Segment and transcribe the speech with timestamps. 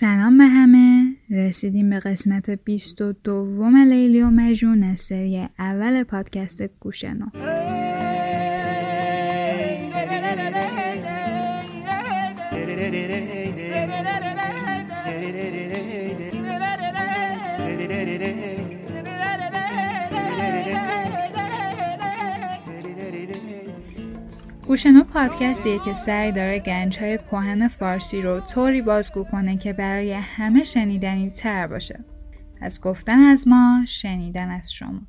[0.00, 1.14] سلام به همه.
[1.30, 7.26] رسیدیم به قسمت 22 لیلی و مجنون از سری اول پادکست گوشنو
[24.76, 30.12] گوشنو پادکستیه که سعی داره گنج های کهن فارسی رو طوری بازگو کنه که برای
[30.12, 32.04] همه شنیدنی تر باشه.
[32.60, 35.00] از گفتن از ما شنیدن از شما.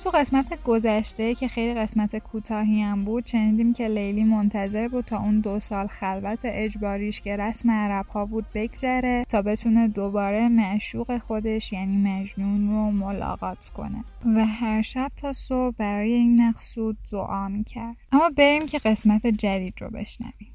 [0.00, 5.18] تو قسمت گذشته که خیلی قسمت کوتاهی هم بود شنیدیم که لیلی منتظر بود تا
[5.18, 11.18] اون دو سال خلوت اجباریش که رسم عرب ها بود بگذره تا بتونه دوباره معشوق
[11.18, 14.04] خودش یعنی مجنون رو ملاقات کنه.
[14.36, 17.96] و هر شب تا صبح برای این مقصود دعا می‌کرد.
[18.12, 20.52] اما بریم که قسمت جدید رو بشنویم.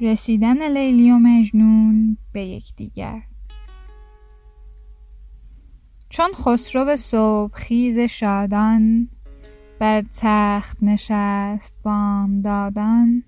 [0.00, 3.22] رسیدن لیلی و مجنون به یکدیگر.
[6.12, 9.08] چون خسرو صبح خیز شادان
[9.78, 13.24] بر تخت نشست بام دادان.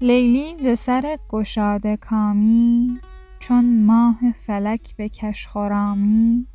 [0.00, 2.98] لیلی ز سر گشاده کامی
[3.38, 6.46] چون ماه فلک به کش خرامی.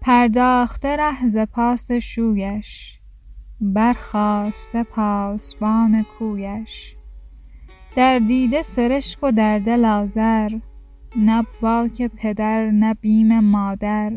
[0.00, 3.00] پرداخته ره ز پاس شویش
[3.60, 6.96] برخاسته پاسبان کویش.
[7.96, 10.50] در دیده سرشک و در دل آذر
[11.16, 14.12] نه باک پدر نه بیم مادر.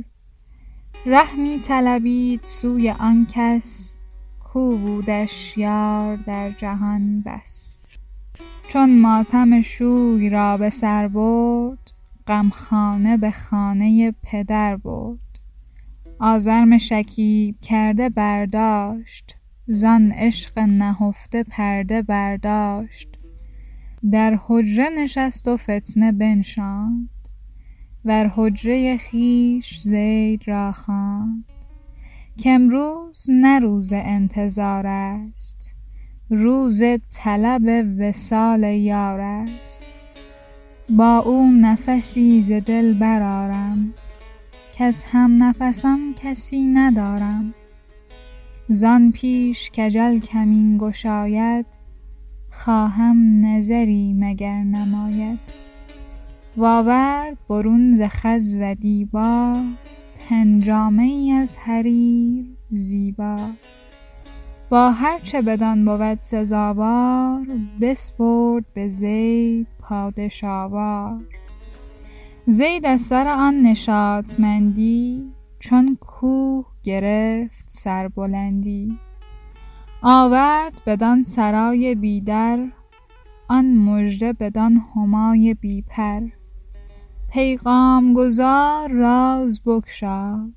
[1.06, 3.98] ره می طلبید سوی آن کس
[4.40, 7.82] کو بودش یار در جهان بس.
[8.68, 11.92] چون ماتم شوی را به سر برد
[12.28, 15.20] غمخانه به خانه پدر برد.
[16.20, 19.36] آزرم شکیب کرده برداشت
[19.68, 23.10] زان عشق نهفته پرده برداشت.
[24.12, 27.10] در حجره نشست و فتنه بنشاند.
[28.08, 31.44] ور حجره خویش زید را خواند.
[32.44, 35.76] کامروز نه روز انتظار است
[36.30, 39.82] روز طلب وصال یار است.
[40.90, 43.94] با او نفسی ز دل برآرم
[44.74, 47.54] کز همنفسان کسی ندارم.
[48.70, 51.66] زان پیش کاجل کمین گشاید
[52.52, 55.67] خواهم نظری مگر نماید.
[56.58, 59.62] و آورد برون ز خز و دیبا
[60.14, 63.38] تن جامه ای از حریر زیبا.
[64.70, 67.48] با هر چه بدان بود سزاوار
[67.82, 71.20] بسپرد به زید پادشاوار.
[72.46, 79.00] زید از سر آن نشاطمندی چون کوه گرفت سربلندی.
[80.02, 82.68] آورد بدان سرای بی در
[83.50, 86.22] آن مژده بدان همای بی پر
[87.38, 90.54] پیغام گزار راز بگشاد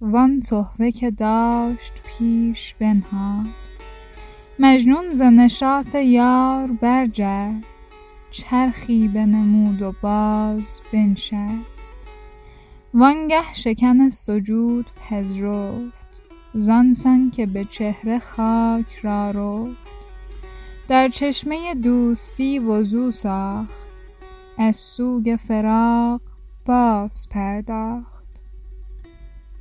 [0.00, 3.46] وان تحفه که داشت پیش بنهاد.
[4.58, 7.88] مجنون ز نشاط یار برجست
[8.30, 11.92] چرخی بنمود و باز بنشست.
[12.94, 16.22] وانگه شکن سجود پذرفت
[16.54, 20.06] زان سان که به چهره خاک را رفت.
[20.88, 23.93] در چشمه دوستی وضو ساخت
[24.58, 26.20] از سوگ فراق
[26.66, 28.24] باز پرداخت.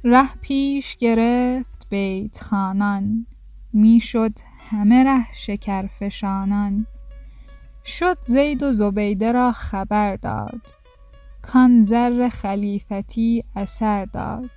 [0.03, 3.25] ره پیش گرفت بیت خوانان
[3.73, 4.31] می شد
[4.69, 6.87] همه ره شکرفشانان.
[7.85, 10.73] شد زید و زبیده را خبر داد.
[11.41, 14.49] کان زر خلیفتی اثر داد.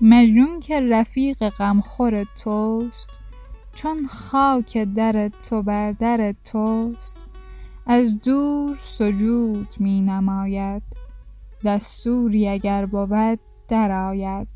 [0.00, 3.10] مجنون که رفیق غمخور توست
[3.74, 7.31] چون خاک در تو بر در توست.
[7.86, 10.82] از دور سجود می نماید.
[11.64, 14.48] دستوری اگر بود درآید.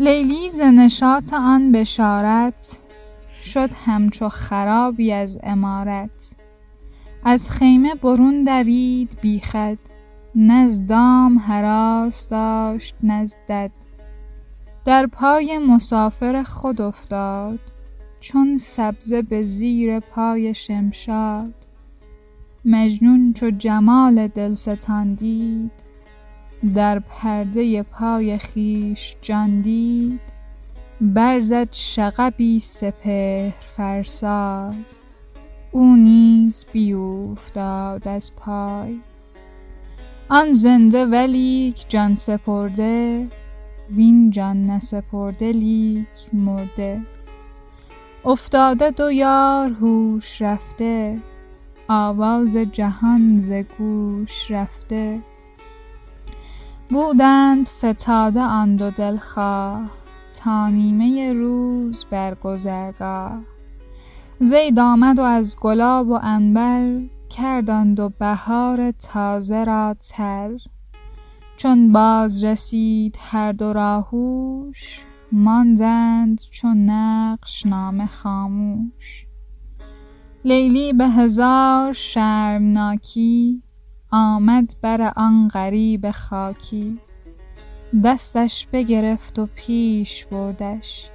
[0.00, 2.78] لیلی ز نشاط آن بشارت
[3.42, 6.36] شد همچو خرابی از عمارت
[7.24, 9.78] از خیمه برون دوید بی خود
[10.34, 13.70] نه از دام هراس داشت نه از دد.
[14.84, 17.60] در پای مسافر خود افتاد.
[18.20, 21.61] چون سبزه به زیر پای شمشاد.
[22.64, 25.70] مجنون چو جمال دلستان دید
[26.74, 30.20] در پرده پای خویش جان دید
[31.00, 34.74] برزد شغبی سپهر فرسای
[35.72, 39.00] او نیز بیوفتاد از پای.
[40.28, 43.28] آن زنده ولیک جان سپرده
[43.90, 47.00] وین جان نسپرده لیک مرده.
[48.24, 51.18] افتاده دو یار هوش رفته
[51.88, 55.20] آواز جهان ز گوش رفته.
[56.90, 59.90] بودند فتاده آن دو دلخواه
[60.32, 63.40] تا نیمه روز بر گذرگاه.
[64.40, 67.00] زید آمد و از گلاب و عنبر
[67.30, 70.50] کرد آن دو بهار تازه را تر.
[71.56, 79.26] چون باز رسید هر دو را هوش ماندند چون نقش نامه خاموش.
[80.44, 83.62] لیلی به هزار شرمناکی
[84.10, 86.98] آمد بر آن غریب خاکی.
[88.04, 91.08] دستش بگرفت و پیش بردش.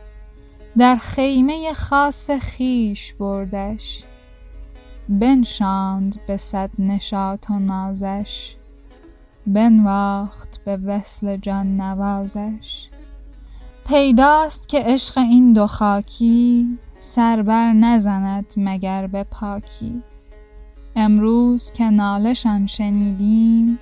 [0.77, 4.03] در خیمه خاص خویش بردش.
[5.09, 8.55] بنشاند به صد نشاط و نازش.
[9.47, 12.89] بنواخت به وصل جان نوازش.
[13.87, 20.03] پیداست که عشق این دو خاکی سر بر نزند مگر به پاکی.
[20.95, 23.79] امروز که ناله شان شنیدیم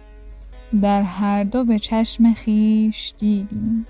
[0.82, 3.86] در هر دو به چشم خویش دیدیم.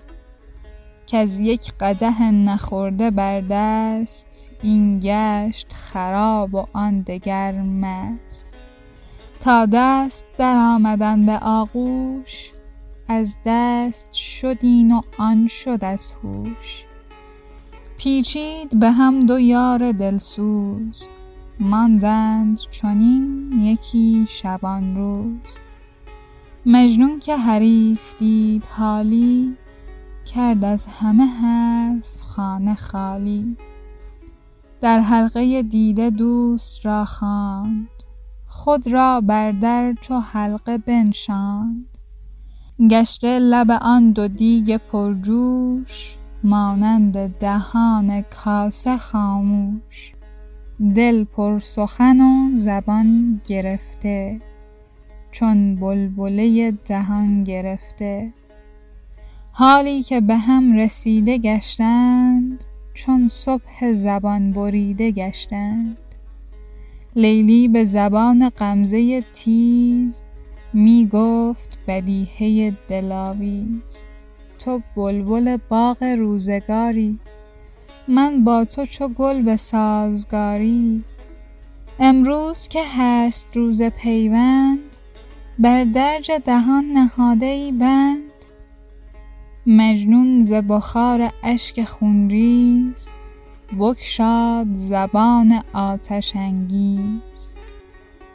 [1.08, 8.58] کز یک قدح نخورده بر دست این گشت خراب و آن دگر مست.
[9.40, 12.52] تا دست درآمدند به آغوش
[13.08, 16.85] از دست شد این و آن شد از هوش.
[17.98, 21.08] پیچید به هم دو یار دلسوز.
[21.60, 25.60] ماندند چنین یکی شبانروز
[26.66, 29.56] مجنون که حریف دید حالی
[30.26, 33.58] کرد از همه حرف خانه خالی.
[34.82, 37.90] در حلقه دیده دوست را خواند.
[38.48, 41.86] خود را بر در چو حلقه بنشاند.
[42.92, 50.14] گشته لب آن دو دیگ پرجوش مانند دهان کاسه خاموش.
[50.96, 54.42] دل پر سخن و زبان گرفته
[55.32, 58.34] چون بلبله دهان گرفته.
[59.52, 65.98] حالی که به هم رسیده گشتند چون صبح زبان بریده گشتند.
[67.16, 70.26] لیلی به زبان غمزه تیز
[70.74, 74.04] می گفت بدیهه دلاویز.
[74.66, 77.20] تو بلبل باغ روزگاری.
[78.08, 81.04] من با تو چو گل به سازگاری.
[82.00, 84.98] امروز که هست روز پیوند
[85.60, 88.22] بر درج دهان نهاده ای بند.
[89.68, 93.10] مجنون ز بخار اشک خونریز
[93.80, 97.54] بگشاد زبان آتش انگیز.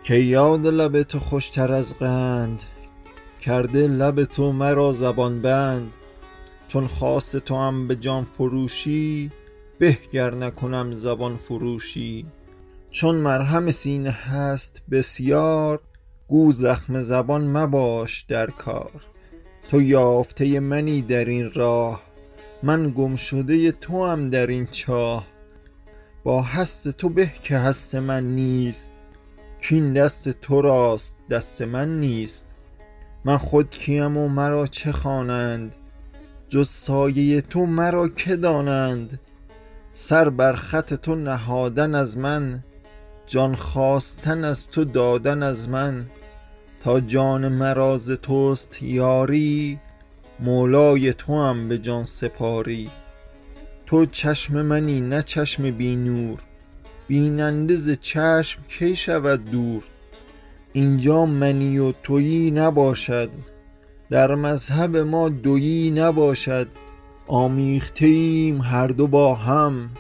[0.03, 2.62] که یاد لب تو خوشتر از قند
[3.41, 5.97] کرده لب تو مرا زبان بند.
[6.71, 9.31] چون خواست توام به جان فروشی
[9.79, 12.27] به گر نکنم زبان فروشی.
[12.91, 15.81] چون مرهم سینه هست بسیار
[16.29, 18.91] گو زخم زبان مباش در کار.
[19.71, 22.03] تو یافته منی در این راه
[22.63, 25.27] من گمشده توام در این چاه.
[26.25, 28.91] با هست تو به که هست من نیست
[29.63, 32.55] کین دست تو راست دست من نیست.
[33.25, 35.77] من خود کیم و مرا چه خوانند؟
[36.50, 39.21] جز سایه تو مرا که دانند؟
[39.92, 42.64] سر بر خط تو نهادن از من
[43.26, 46.07] جان خواستن از تو دادن از من.
[46.80, 49.78] تا جان مرا ز توست یاری
[50.40, 52.90] مولای توام به جان سپاری.
[53.87, 56.38] تو چشم منی نه چشم بی نور
[57.09, 59.83] بیننده ز چشم کی شود دور؟
[60.73, 63.30] اینجا منی و تویی نباشد.
[64.11, 66.69] در مذهب ما دویی نباشد
[67.29, 69.90] آمیخته ایم هر دو با هم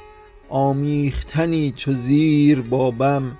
[0.48, 3.36] آمیختنی چو زیر با بم.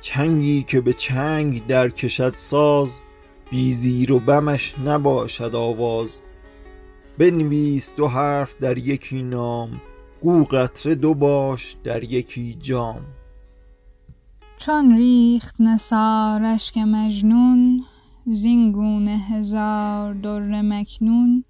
[0.00, 3.00] چنگی که به چنگ در کشد ساز
[3.50, 6.22] بی زیر و بمش نباشد آواز.
[7.18, 9.80] بنویس دو حرف در یکی نام
[10.22, 13.00] گو قطره دو باش در یکی جام.
[14.56, 17.84] چون ریخت نثار اشک مجنون
[18.26, 21.44] زین گونه هزار در مکنون.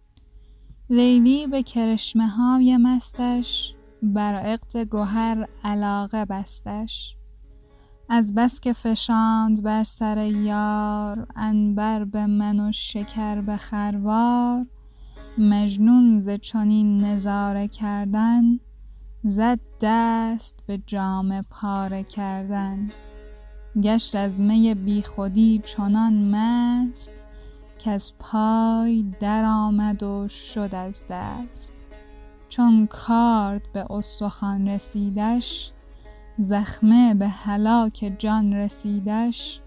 [0.91, 7.17] لیلی به کرشمه های مستش بر عقد گهر علاقه بستش.
[8.09, 14.67] از بس که فشاند بر سر یار عنبر به من و شکر به خروار.
[15.39, 18.43] مجنون ز چنین نظاره کردن
[19.25, 22.89] زد دست به جام پاره کردن.
[23.83, 27.13] گشت از می بیخودی چنان مست
[27.79, 31.73] که از پای در آمد و شد از دست.
[32.49, 35.73] چون کارد به استخوان رسیدش
[36.39, 39.61] زخمه به هلاک جان رسیدش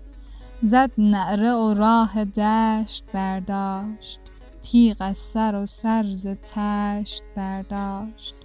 [0.61, 4.19] زد نعره و راه دشت برداشت
[4.61, 8.35] تیغ از سر و سرز تشت برداشت.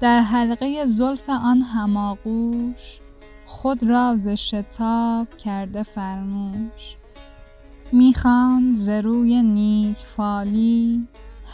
[0.00, 3.00] در حلقه زلف آن هماغوش
[3.50, 6.96] خود راز شتاب کرده فرموش
[7.92, 11.08] می‌خواند ز روی نیک فالی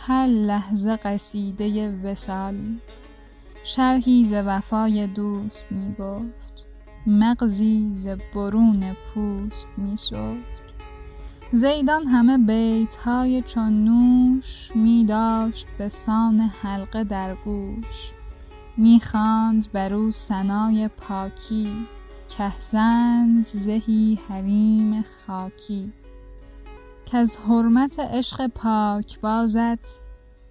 [0.06, 2.80] هر لحظه قصیده وسالی
[3.64, 6.66] شرحی ز وفای دوست می‌گفت
[7.06, 10.64] مغزی ز برون پوست میسفت.
[11.52, 18.12] زیدان همه بیت های چون نوش می داشت به سان حلقه در گوش.
[18.76, 21.86] می خواند بر او ثنای پاکی
[22.28, 25.92] کهزند زهی حریم خاکی.
[27.06, 30.00] کز حرمت عشق پاک بازت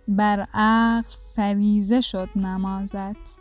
[0.07, 3.39] بر عقل فریضه شد نمازت.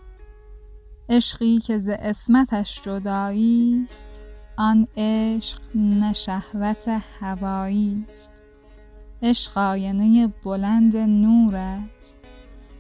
[1.09, 4.21] عشقی که ز عصمتش جدایی است
[4.57, 6.89] آن عشق نه شهوت
[7.21, 8.43] هوایی است
[9.23, 12.19] عشق آینه بلند نور است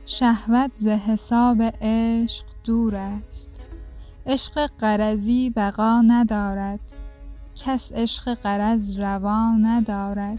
[0.06, 3.60] شهوت ز حساب عشق دور است.
[4.26, 6.80] عشق غرضی بقا ندارد.
[7.54, 10.38] کس عشق غرض روا ندارد.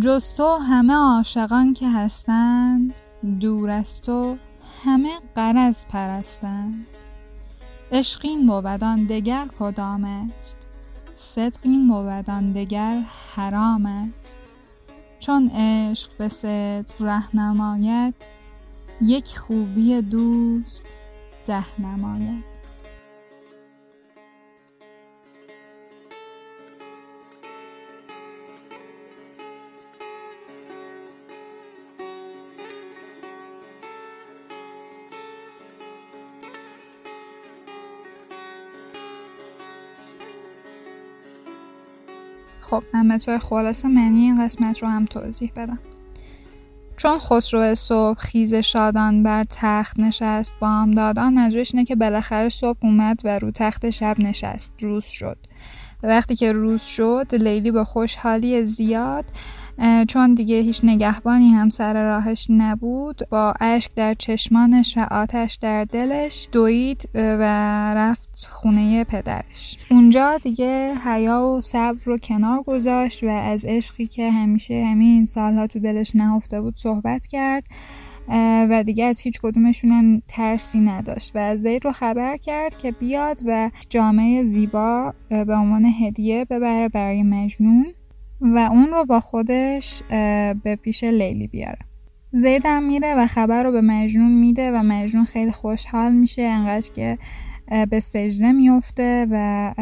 [0.00, 3.00] جز تو همه عاشقان که هستند
[3.40, 4.36] دور از تو
[4.84, 6.86] همه غرض پرستند.
[7.92, 10.68] عشق این بود دگر کدام است؟
[11.14, 13.02] صدق این بود دگر
[13.36, 14.38] حرام است.
[15.18, 18.39] چون عشق به صدق ره نماید
[19.02, 20.98] یک خوبی دوست
[21.46, 22.44] ده نماید.
[42.60, 45.78] خب من طور خلاصه معنی این قسمت رو هم توضیح بدم.
[47.02, 52.48] چون خسرو صبح خیز شادان بر تخت نشست با هم دادان منظورش اینه که بالاخره
[52.48, 55.36] صبح اومد و رو تخت شب نشست روز شد.
[56.02, 59.24] وقتی که روز شد لیلی با خوشحالی زیاد
[60.08, 65.84] چون دیگه هیچ نگهبانی هم سر راهش نبود با اشک در چشمانش و آتش در
[65.84, 67.42] دلش دوید و
[67.94, 69.76] رفت خونه پدرش.
[69.90, 75.66] اونجا دیگه حیا و صبر رو کنار گذاشت و از عشقی که همیشه همین سالها
[75.66, 77.64] تو دلش نهفته بود صحبت کرد
[78.70, 81.32] و دیگه از هیچ کدومشون هم ترسی نداشت.
[81.34, 87.22] و زید رو خبر کرد که بیاد و جامعه زیبا به عنوان هدیه ببره برای
[87.22, 87.86] مجنون.
[88.40, 90.02] و اون رو با خودش
[90.62, 91.78] به پیش لیلی بیاره.
[92.32, 96.42] زیدم میره و خبر رو به مجنون میده و مجنون خیلی خوشحال میشه.
[96.42, 97.18] انقدر که
[97.90, 99.74] به سجده میفته و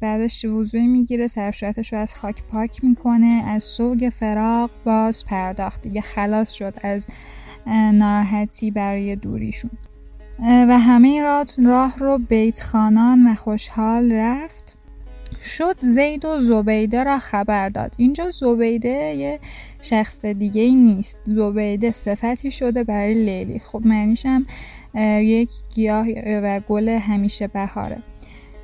[0.00, 1.26] بعدش وضوعی می‌گیره.
[1.26, 5.82] سرشویتش رو از خاک پاک می‌کنه از سوگ فراق باز پرداخت.
[5.82, 7.08] دیگه خلاص شد از
[7.92, 9.70] ناراحتی برای دوریشون.
[10.40, 11.22] و همه
[11.64, 14.77] راه رو بیت خانان و خوشحال رفت.
[15.42, 17.94] شد زید و زبیده را خبر داد.
[17.96, 19.40] اینجا زبیده یه
[19.80, 21.18] شخص دیگه ای نیست.
[21.24, 23.58] زبیده صفتی شده برای لیلی.
[23.58, 24.46] خب معنیش هم
[25.20, 27.98] یک گیاه و گل همیشه بهاره.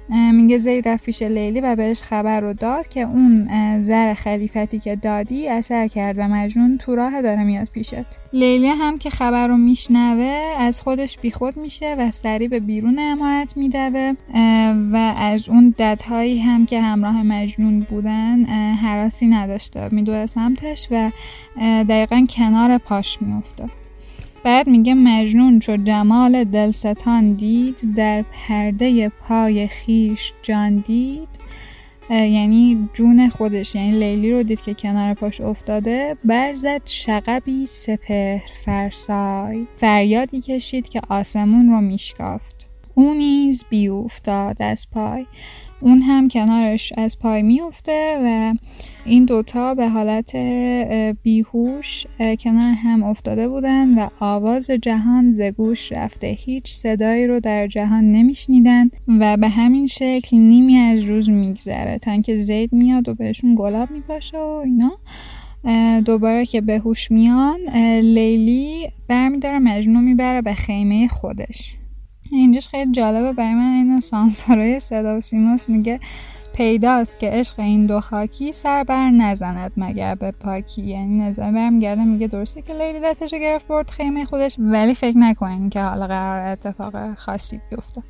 [0.08, 3.48] میگه زید رفت پیش لیلی و بهش خبر رو داد که اون
[3.80, 7.94] زر خلیفتی که دادی اثر کرد و مجنون تو راه داره میاد پیشت.
[8.32, 13.56] لیلی هم که خبر رو میشنوه از خودش بیخود میشه و سریع به بیرون امارت
[13.56, 14.12] میدوه
[14.92, 18.44] و از اون ددهایی هم که همراه مجنون بودن
[18.74, 21.10] حراسی نداشته میدوه سمتش و
[21.60, 23.64] دقیقا کنار پاش میفته
[24.44, 31.28] بعد میگه مجنون چو جمال دلستان دید در پرده پای خیش جان دید
[32.10, 36.16] یعنی جون خودش یعنی لیلی رو دید که کنار پاش افتاده.
[36.24, 39.66] برزد شقبی سپهر فرسای.
[39.76, 42.70] فریادی کشید که آسمون رو میشکافت.
[42.94, 45.26] او نیز بیافتاد از پای.
[45.80, 48.54] اون هم کنارش از پای میفته و
[49.04, 50.36] این دوتا به حالت
[51.22, 52.06] بیهوش
[52.40, 56.26] کنار هم افتاده بودن و آواز جهان زگوش رفته.
[56.26, 61.98] هیچ صدایی رو در جهان نمیشنیدن و به همین شکل نیمی از روز میگذره.
[61.98, 64.92] تا اینکه زید میاد و بهشون گلاب میپاشه و اینا
[66.00, 67.60] دوباره که به هوش میان
[68.00, 71.76] لیلی برمیداره مجنون می‌بره به خیمه خودش.
[72.30, 76.00] اینجاش خیلی جالبه برای من این سانسورای صدا و سیماس میگه
[76.54, 80.82] پیداست که عشق این دو خاکی سر بر نزند مگر به پاکی.
[80.82, 85.70] یعنی نظر برمیگرده میگه درسته که لیلی دستشو گرفت برد خیمه خودش ولی فکر نکنین
[85.70, 88.02] که حالا قرار اتفاق خاصی بیفته.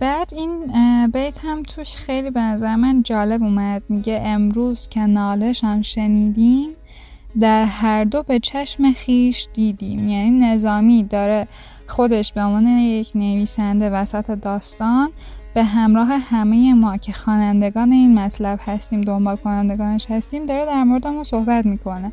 [0.00, 0.66] بعد این
[1.06, 3.82] بیت هم توش خیلی به نظر من جالب اومد.
[3.88, 6.70] میگه امروز که نالشان شنیدیم
[7.40, 10.08] در هر دو به چشم خیش دیدیم.
[10.08, 11.48] یعنی نظامی داره
[11.86, 15.10] خودش به عنوان یک نویسنده وسط داستان
[15.54, 21.06] به همراه همه ما که خوانندگان این مطلب هستیم دنبال کنندگانش هستیم داره در مورد
[21.06, 22.12] ما صحبت می‌کنه.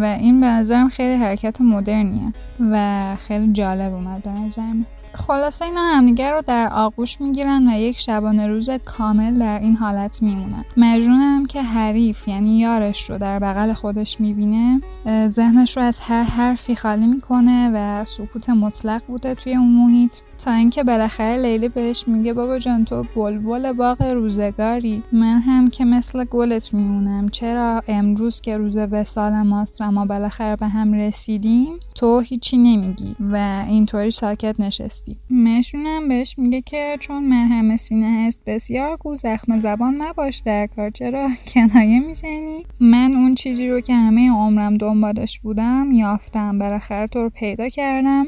[0.00, 4.86] و این به نظرم خیلی حرکت مدرنیه و خیلی جالب اومد به نظرم.
[5.14, 10.22] خلاصه اینا همدیگر رو در آغوش می‌گیرن و یک شبانه روز کامل در این حالت
[10.22, 14.80] میمونن مجنون هم که حریف یعنی یارش رو در بغل خودش می‌بینه
[15.28, 20.18] ذهنش رو از هر حرفی خالی می‌کنه و سکوت مطلق بوده توی اون محیط.
[20.44, 25.02] تا اینکه بالاخره لیلی بهش میگه بابا جان تو بلبل باغ روزگاری.
[25.12, 27.28] من هم که مثل گلت میمونم.
[27.28, 33.16] چرا امروز که روز وسال ماست و ما بالاخره به هم رسیدیم تو هیچی نمیگی
[33.20, 35.16] و اینطوری ساکت نشستی.
[35.30, 40.90] مشونم بهش میگه که چون مرهم سینه هست بسیار گو زخم زبان مباش در کار.
[40.90, 46.58] چرا کنایه می‌زنی؟ من اون چیزی رو که همه عمرم دنبالش بودم یافتم.
[46.58, 48.26] بالاخره تو رو پیدا کردم.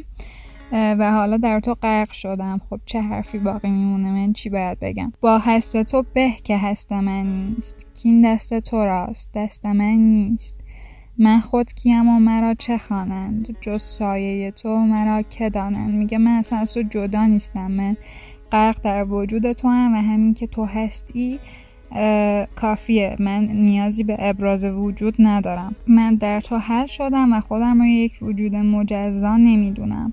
[0.73, 2.61] و حالا در تو غرق شدم.
[2.71, 6.93] خب چه حرفی باقی میمونه؟ من چی باید بگم؟ با هست تو به که هست
[6.93, 7.87] من نیست.
[7.95, 9.31] کین دست تو راست.
[9.35, 10.57] دست من نیست.
[11.19, 16.31] من خود کیم و مرا چه خوانند؟ جز سایه تو مرا که دانند؟ میگه من
[16.31, 17.71] اصلا از تو جدا نیستم.
[17.71, 17.97] من
[18.53, 21.39] غرق در وجود تو هم و همین که تو هستی
[22.57, 23.17] کافیه.
[23.19, 25.77] من نیازی به ابراز وجود ندارم.
[25.87, 30.13] من در تو حل شدم و خودم رو یک وجود مجزا نمی‌دونم.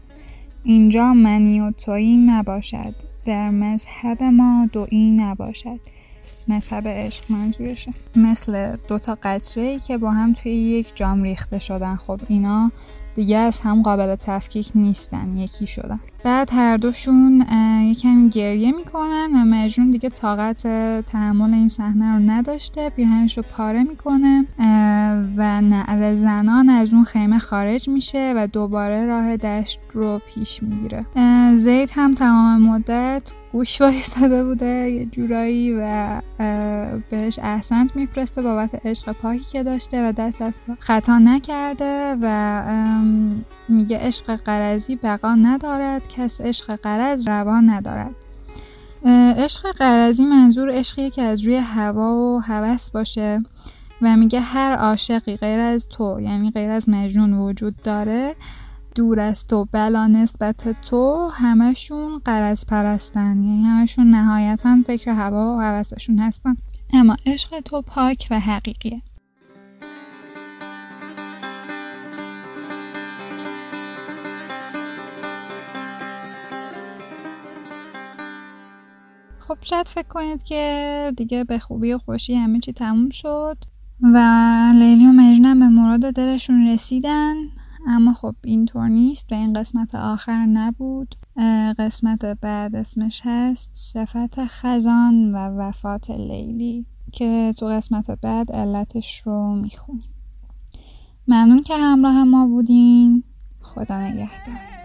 [0.64, 2.96] اینجا منی و تویی نباشد.
[3.26, 5.80] در مذهب ما دویی نباشد.
[6.48, 7.94] مذهب عشق منظورشه.
[8.16, 11.96] مثل دوتا قطره ای که با هم توی یک جام ریخته شدن.
[11.96, 12.72] خب اینا
[13.16, 16.00] دیگه از هم قابل تفکیک نیستن یکی شدن.
[16.24, 17.46] بعد هر دوشون
[17.82, 20.62] یکم گریه می‌کنن و مجنون دیگه طاقت
[21.02, 24.46] تحمل این صحنه رو نداشته پیرهنش رو پاره می‌کنه
[25.38, 31.06] و نعل زنان از اون خیمه خارج میشه و دوباره راه دشت رو پیش می‌گیره.
[31.56, 36.22] زید هم تمام مدت گوش وایستاده بوده یه جورایی و
[37.10, 42.64] بهش احسنت میفرسته بابت عشق پاکی که داشته و دست از خطا نکرده و
[43.70, 48.16] میگه عشق قرضی بقا ندارد کس عشق قرض روا ندارد.
[49.38, 53.44] عشق قرضی منظور عشقیه که از روی هوا و هوس باشه
[54.02, 58.36] و میگه هر عاشقی غیر از تو یعنی غیر از مجنون وجود داره
[58.96, 65.62] دور از تو بلا نسبت تو همشون قرض پرستن یعنی همشون نهایتا فکر هوا و
[65.62, 66.56] هوسشون هستن.
[66.94, 69.02] اما عشق تو پاک و حقیقیه.
[79.40, 83.58] خب شاید فکر کنید که دیگه به خوبی و خوشی همه چی تموم شد
[84.02, 84.18] و
[84.76, 87.36] لیلی و مجنون به مراد دلشون رسیدن.
[87.88, 91.16] اما خب اینطور نیست و این قسمت آخر نبود.
[91.80, 99.56] قسمت بعد اسمش هست صفت خزان و وفات لیلی که تو قسمت بعد علتش رو
[99.56, 100.14] می‌خونیم.
[101.28, 103.24] ممنون که همراه ما بودین.
[103.62, 104.81] خدا نگهدار.